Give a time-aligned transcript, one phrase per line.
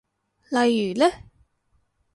[0.49, 1.05] 例如呢？